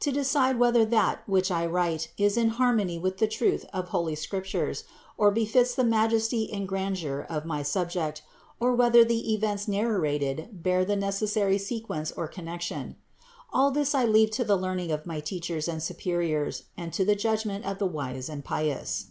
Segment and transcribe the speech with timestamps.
[0.00, 3.88] To decide whether that which I write is in har mony with the truth of
[3.88, 4.84] holy Scriptures,
[5.16, 8.20] or befits the majesty and grandeur of my subject,
[8.60, 12.96] or whether the events narrated bear the necessary sequence or connec tion:
[13.50, 17.16] all this I leave to the learning of my teachers and superiors and to the
[17.16, 19.06] judgment of the wise and pious.